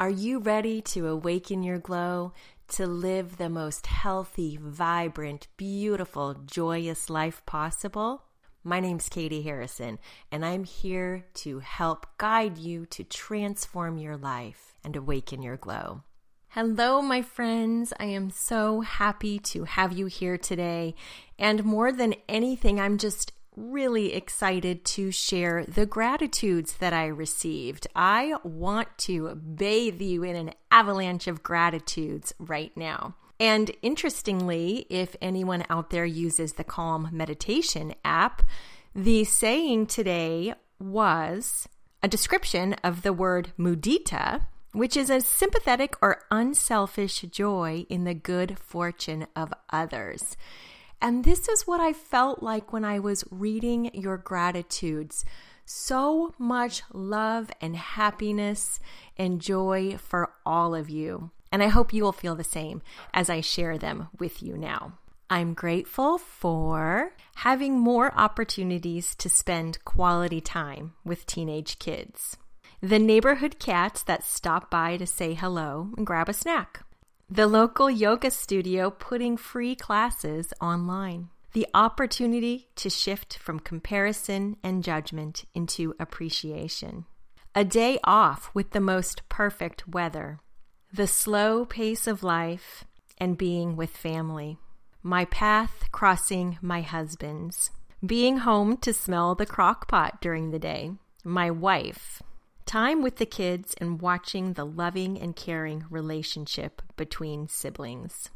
[0.00, 2.32] Are you ready to awaken your glow,
[2.68, 8.22] to live the most healthy, vibrant, beautiful, joyous life possible?
[8.62, 9.98] My name's Katie Harrison,
[10.30, 16.04] and I'm here to help guide you to transform your life and awaken your glow.
[16.50, 17.92] Hello, my friends.
[17.98, 20.94] I am so happy to have you here today.
[21.40, 27.86] And more than anything, I'm just really excited to share the gratitudes that I received.
[27.94, 33.14] I want to bathe you in an avalanche of gratitudes right now.
[33.40, 38.42] And interestingly, if anyone out there uses the Calm Meditation app,
[38.94, 41.68] the saying today was
[42.02, 48.14] a description of the word mudita, which is a sympathetic or unselfish joy in the
[48.14, 50.36] good fortune of others.
[51.00, 55.24] And this is what I felt like when I was reading your gratitudes.
[55.64, 58.80] So much love and happiness
[59.16, 61.30] and joy for all of you.
[61.52, 62.82] And I hope you will feel the same
[63.14, 64.94] as I share them with you now.
[65.30, 72.38] I'm grateful for having more opportunities to spend quality time with teenage kids.
[72.80, 76.82] The neighborhood cats that stop by to say hello and grab a snack
[77.30, 81.28] the local yoga studio putting free classes online.
[81.52, 87.04] The opportunity to shift from comparison and judgment into appreciation.
[87.54, 90.40] A day off with the most perfect weather.
[90.90, 92.84] The slow pace of life
[93.18, 94.56] and being with family.
[95.02, 97.72] My path crossing my husband's.
[98.04, 100.92] Being home to smell the crock pot during the day.
[101.24, 102.22] My wife
[102.68, 108.28] time with the kids and watching the loving and caring relationship between siblings.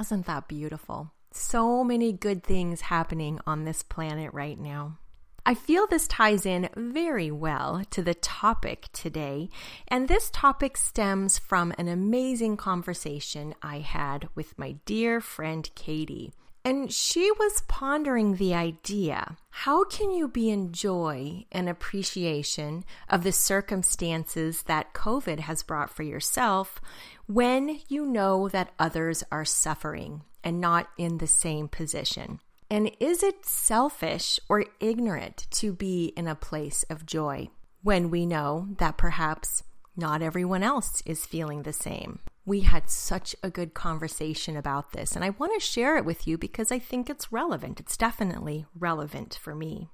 [0.00, 1.12] Isn't that beautiful?
[1.32, 4.98] So many good things happening on this planet right now.
[5.44, 9.50] I feel this ties in very well to the topic today,
[9.86, 16.32] and this topic stems from an amazing conversation I had with my dear friend Katie.
[16.68, 23.24] And she was pondering the idea how can you be in joy and appreciation of
[23.24, 26.78] the circumstances that COVID has brought for yourself
[27.26, 32.38] when you know that others are suffering and not in the same position?
[32.68, 37.48] And is it selfish or ignorant to be in a place of joy
[37.80, 39.62] when we know that perhaps
[39.98, 42.20] not everyone else is feeling the same?
[42.48, 46.26] we had such a good conversation about this, and I want to share it with
[46.26, 47.78] you because I think it's relevant.
[47.78, 49.90] It's definitely relevant for me.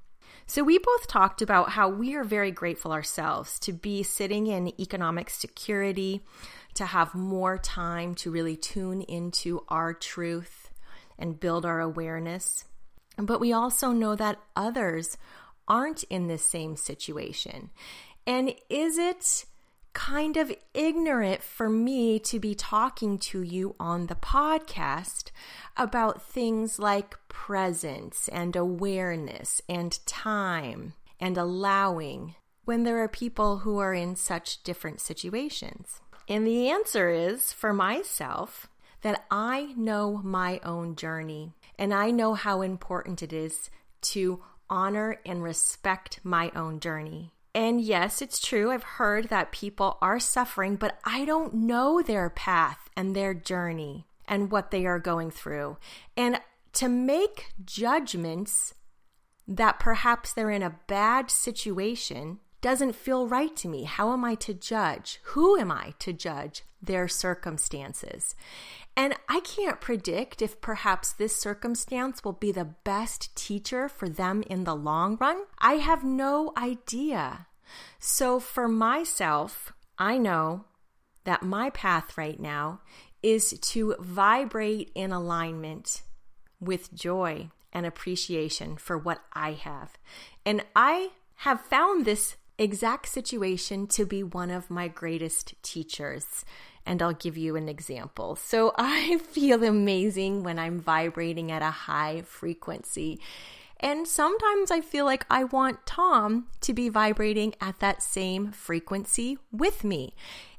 [0.47, 4.81] So, we both talked about how we are very grateful ourselves to be sitting in
[4.81, 6.23] economic security,
[6.75, 10.71] to have more time to really tune into our truth
[11.19, 12.65] and build our awareness.
[13.17, 15.17] But we also know that others
[15.67, 17.71] aren't in the same situation.
[18.27, 19.45] And is it
[19.95, 25.31] kind of ignorant for me to be talking to you on the podcast
[25.77, 32.35] about things like presence and awareness and time and allowing
[32.65, 36.01] when there are people who are in such different situations.
[36.29, 38.69] And the answer is for myself
[39.03, 45.21] that I know my own journey and I know how important it is to honor
[45.27, 47.33] and respect my own journey.
[47.55, 48.73] And yes, it's true.
[48.73, 54.07] I've heard that people are suffering, but I don't know their path and their journey
[54.27, 55.77] and what they are going through.
[56.17, 56.41] And
[56.75, 58.75] to make judgments
[59.47, 63.85] that perhaps they're in a bad situation doesn't feel right to me.
[63.85, 65.21] How am I to judge?
[65.35, 68.35] Who am I to judge their circumstances?
[68.97, 74.43] And I can't predict if perhaps this circumstance will be the best teacher for them
[74.47, 75.43] in the long run.
[75.59, 77.49] I have no idea.
[77.99, 80.65] So for myself, I know
[81.25, 82.81] that my path right now
[83.23, 86.01] is to vibrate in alignment
[86.61, 89.99] with joy and appreciation for what I have.
[90.47, 96.45] And I have found this exact situation to be one of my greatest teachers.
[96.87, 98.37] And I'll give you an example.
[98.37, 103.21] So I feel amazing when I'm vibrating at a high frequency.
[103.81, 109.39] And sometimes I feel like I want Tom to be vibrating at that same frequency
[109.53, 110.15] with me.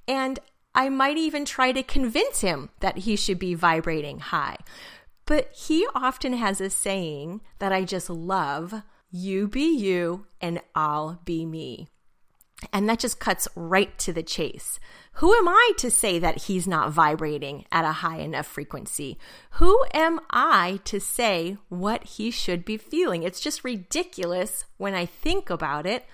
[0.08, 0.40] And
[0.76, 4.58] I might even try to convince him that he should be vibrating high.
[5.26, 8.84] But he often has a saying that I just love
[9.16, 11.88] you be you and I'll be me.
[12.74, 14.80] And that just cuts right to the chase.
[15.14, 19.18] Who am I to say that he's not vibrating at a high enough frequency?
[19.52, 23.24] Who am I to say what he should be feeling?
[23.24, 26.06] It's just ridiculous when I think about it.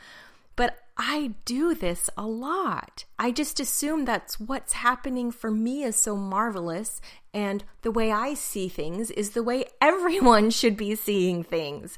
[0.56, 3.06] But I do this a lot.
[3.18, 7.02] I just assume that's what's happening for me is so marvelous,
[7.34, 11.98] and the way I see things is the way everyone should be seeing things.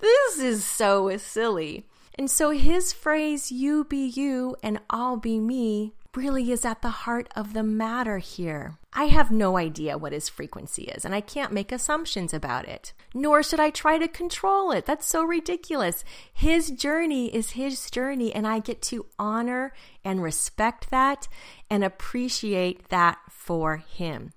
[0.00, 1.86] This is so silly.
[2.18, 6.90] And so his phrase, you be you and I'll be me, really is at the
[6.90, 8.76] heart of the matter here.
[8.94, 12.92] I have no idea what his frequency is, and I can't make assumptions about it.
[13.14, 14.84] Nor should I try to control it.
[14.84, 16.04] That's so ridiculous.
[16.32, 19.72] His journey is his journey, and I get to honor
[20.04, 21.26] and respect that
[21.70, 24.32] and appreciate that for him.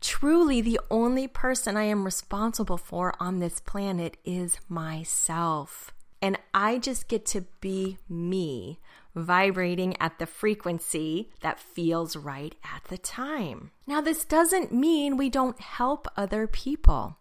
[0.00, 5.92] Truly, the only person I am responsible for on this planet is myself.
[6.22, 8.78] And I just get to be me
[9.24, 13.70] vibrating at the frequency that feels right at the time.
[13.86, 17.18] Now, this doesn't mean we don't help other people,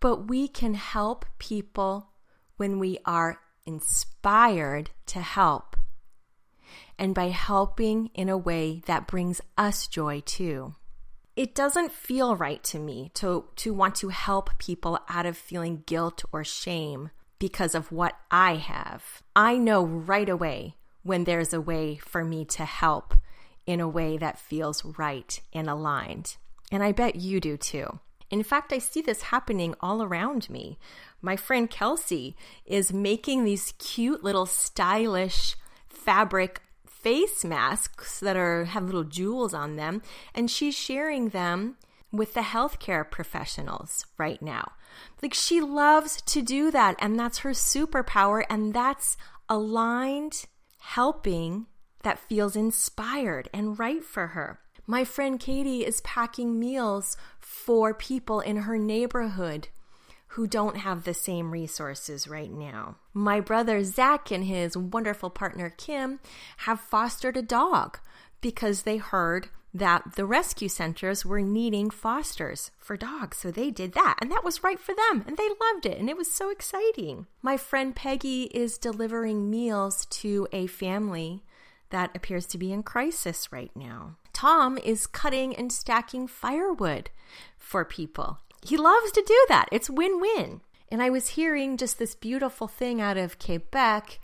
[0.00, 2.10] but we can help people
[2.56, 5.76] when we are inspired to help
[6.98, 10.74] and by helping in a way that brings us joy too.
[11.36, 15.84] It doesn't feel right to me to, to want to help people out of feeling
[15.86, 19.22] guilt or shame because of what I have.
[19.36, 23.14] I know right away when there's a way for me to help
[23.66, 26.36] in a way that feels right and aligned.
[26.70, 28.00] And I bet you do too.
[28.30, 30.78] In fact, I see this happening all around me.
[31.22, 32.36] My friend Kelsey
[32.66, 35.56] is making these cute little stylish
[35.88, 40.02] fabric face masks that are have little jewels on them
[40.34, 41.76] and she's sharing them
[42.10, 44.72] with the healthcare professionals right now.
[45.22, 49.16] Like she loves to do that and that's her superpower and that's
[49.48, 50.46] aligned
[50.78, 51.66] helping
[52.02, 54.60] that feels inspired and right for her.
[54.86, 59.68] My friend Katie is packing meals for people in her neighborhood
[60.32, 62.96] who don't have the same resources right now.
[63.12, 66.20] My brother Zach and his wonderful partner Kim
[66.58, 67.98] have fostered a dog
[68.40, 69.48] because they heard
[69.78, 73.38] that the rescue centers were needing fosters for dogs.
[73.38, 76.08] So they did that, and that was right for them, and they loved it, and
[76.08, 77.26] it was so exciting.
[77.42, 81.42] My friend Peggy is delivering meals to a family
[81.90, 84.16] that appears to be in crisis right now.
[84.32, 87.10] Tom is cutting and stacking firewood
[87.56, 88.38] for people.
[88.64, 89.68] He loves to do that.
[89.72, 90.60] It's win win.
[90.90, 94.18] And I was hearing just this beautiful thing out of Quebec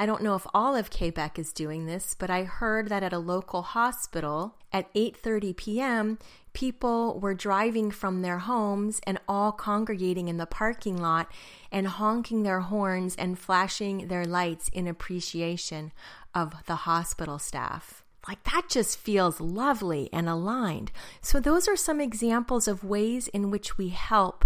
[0.00, 3.12] I don't know if all of Quebec is doing this, but I heard that at
[3.12, 6.18] a local hospital at 8:30 p.m.,
[6.52, 11.32] people were driving from their homes and all congregating in the parking lot
[11.72, 15.90] and honking their horns and flashing their lights in appreciation
[16.32, 18.04] of the hospital staff.
[18.28, 20.92] Like that just feels lovely and aligned.
[21.20, 24.44] So, those are some examples of ways in which we help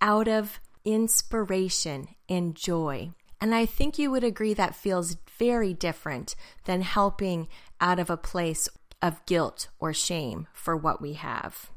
[0.00, 3.10] out of inspiration and joy.
[3.40, 6.34] And I think you would agree that feels very different
[6.64, 7.48] than helping
[7.80, 8.68] out of a place
[9.00, 11.70] of guilt or shame for what we have.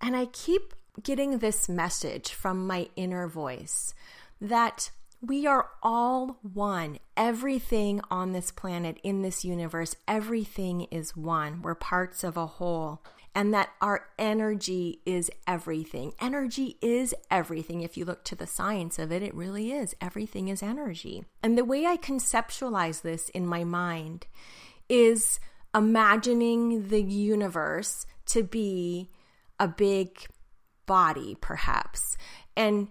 [0.00, 3.94] And I keep getting this message from my inner voice
[4.40, 4.90] that
[5.20, 6.98] we are all one.
[7.16, 11.62] Everything on this planet, in this universe, everything is one.
[11.62, 13.02] We're parts of a whole
[13.38, 16.12] and that our energy is everything.
[16.20, 17.82] Energy is everything.
[17.82, 19.94] If you look to the science of it, it really is.
[20.00, 21.24] Everything is energy.
[21.40, 24.26] And the way I conceptualize this in my mind
[24.88, 25.38] is
[25.72, 29.08] imagining the universe to be
[29.60, 30.18] a big
[30.86, 32.16] body, perhaps.
[32.56, 32.88] And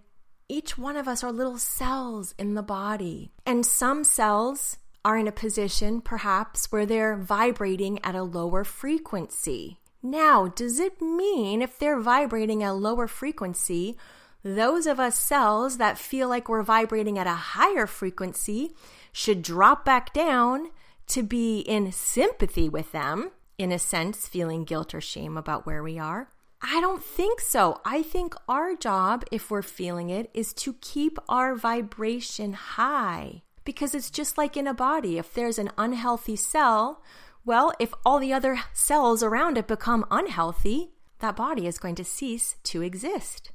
[0.48, 3.34] each one of us are little cells in the body.
[3.46, 9.82] And some cells are in a position, perhaps, where they're vibrating at a lower frequency.
[10.10, 13.98] Now, does it mean if they're vibrating at lower frequency,
[14.42, 18.74] those of us cells that feel like we're vibrating at a higher frequency
[19.12, 20.70] should drop back down
[21.08, 25.84] to be in sympathy with them, in a sense, feeling guilt or shame about where
[25.84, 26.30] we are?
[26.62, 27.82] I don't think so.
[27.84, 33.42] I think our job, if we're feeling it, is to keep our vibration high.
[33.66, 35.18] Because it's just like in a body.
[35.18, 37.02] If there's an unhealthy cell,
[37.48, 42.04] well, if all the other cells around it become unhealthy, that body is going to
[42.04, 43.52] cease to exist.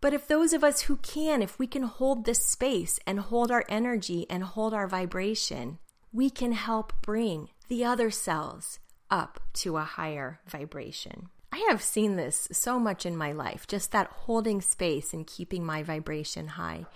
[0.00, 3.50] But if those of us who can, if we can hold this space and hold
[3.50, 5.78] our energy and hold our vibration,
[6.10, 8.78] we can help bring the other cells
[9.10, 11.28] up to a higher vibration.
[11.52, 15.66] I have seen this so much in my life, just that holding space and keeping
[15.66, 16.86] my vibration high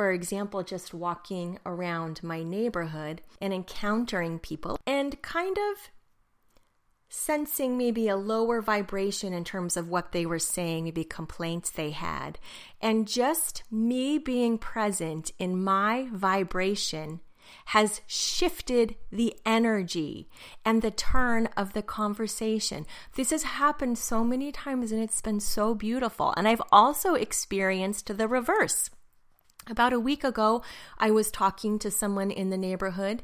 [0.00, 5.90] for example, just walking around my neighborhood and encountering people and kind of
[7.10, 11.90] sensing maybe a lower vibration in terms of what they were saying, maybe complaints they
[11.90, 12.38] had,
[12.80, 17.20] and just me being present in my vibration
[17.66, 20.30] has shifted the energy
[20.64, 22.86] and the turn of the conversation.
[23.16, 26.32] This has happened so many times and it's been so beautiful.
[26.38, 28.88] And I've also experienced the reverse.
[29.68, 30.62] About a week ago,
[30.98, 33.22] I was talking to someone in the neighborhood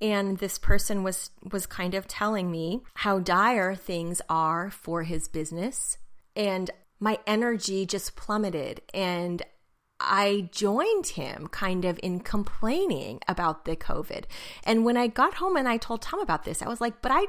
[0.00, 5.28] and this person was was kind of telling me how dire things are for his
[5.28, 5.98] business
[6.36, 9.42] and my energy just plummeted and
[10.00, 14.24] I joined him kind of in complaining about the COVID.
[14.64, 17.12] And when I got home and I told Tom about this, I was like, but
[17.12, 17.26] I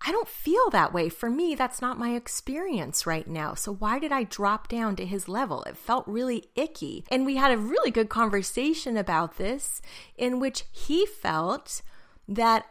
[0.00, 1.08] I don't feel that way.
[1.08, 3.54] For me, that's not my experience right now.
[3.54, 5.62] So why did I drop down to his level?
[5.64, 7.04] It felt really icky.
[7.10, 9.82] And we had a really good conversation about this
[10.16, 11.82] in which he felt
[12.28, 12.66] that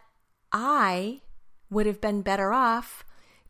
[0.53, 1.21] I
[1.69, 3.03] would have been better off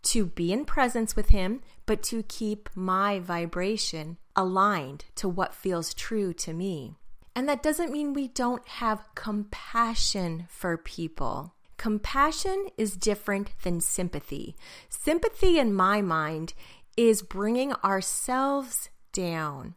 [0.04, 5.94] to be in presence with him, but to keep my vibration aligned to what feels
[5.94, 6.96] true to me.
[7.36, 11.54] And that doesn't mean we don't have compassion for people.
[11.78, 14.56] Compassion is different than sympathy.
[14.90, 16.54] Sympathy, in my mind,
[16.96, 19.76] is bringing ourselves down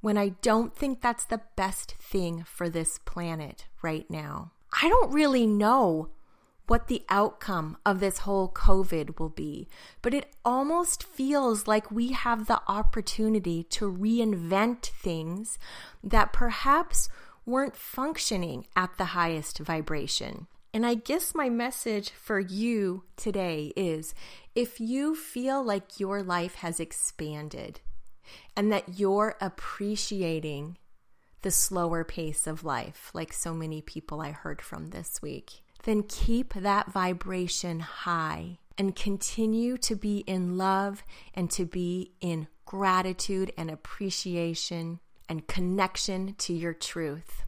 [0.00, 4.52] when I don't think that's the best thing for this planet right now.
[4.82, 6.10] I don't really know
[6.68, 9.68] what the outcome of this whole COVID will be,
[10.02, 15.58] but it almost feels like we have the opportunity to reinvent things
[16.04, 17.08] that perhaps
[17.46, 20.46] weren't functioning at the highest vibration.
[20.74, 24.14] And I guess my message for you today is
[24.54, 27.80] if you feel like your life has expanded
[28.54, 30.76] and that you're appreciating
[31.40, 36.02] the slower pace of life, like so many people I heard from this week, then
[36.02, 41.02] keep that vibration high and continue to be in love
[41.34, 47.44] and to be in gratitude and appreciation and connection to your truth.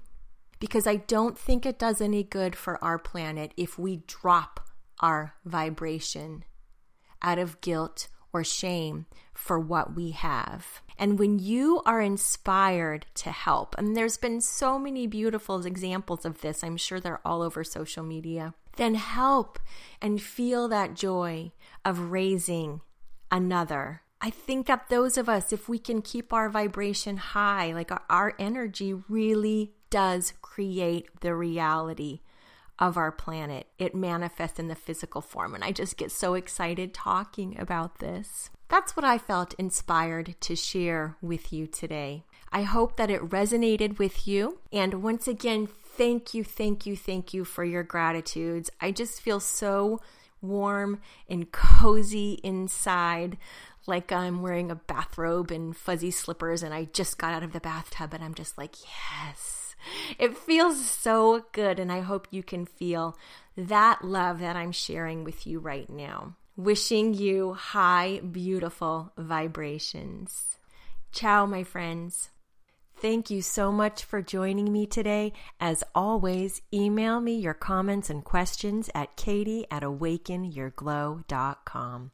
[0.58, 4.68] Because I don't think it does any good for our planet if we drop
[5.00, 6.44] our vibration
[7.22, 10.82] out of guilt or shame for what we have.
[10.98, 16.42] And when you are inspired to help, and there's been so many beautiful examples of
[16.42, 19.58] this, I'm sure they're all over social media, then help
[20.02, 21.52] and feel that joy
[21.84, 22.82] of raising
[23.30, 24.02] another.
[24.20, 28.02] I think that those of us, if we can keep our vibration high, like our,
[28.10, 32.20] our energy really does create the reality
[32.80, 33.66] of our planet.
[33.78, 35.54] It manifests in the physical form.
[35.54, 38.50] And I just get so excited talking about this.
[38.68, 42.24] That's what I felt inspired to share with you today.
[42.50, 44.58] I hope that it resonated with you.
[44.72, 48.70] And once again, thank you, thank you, thank you for your gratitudes.
[48.80, 50.00] I just feel so
[50.42, 53.36] warm and cozy inside,
[53.86, 57.60] like I'm wearing a bathrobe and fuzzy slippers, and I just got out of the
[57.60, 59.59] bathtub, and I'm just like, yes.
[60.18, 63.16] It feels so good, and I hope you can feel
[63.56, 70.58] that love that I'm sharing with you right now wishing you high, beautiful vibrations.
[71.10, 72.28] Ciao, my friends.
[72.96, 75.32] Thank you so much for joining me today.
[75.58, 82.10] As always, email me your comments and questions at katie at awakenyourglow.com.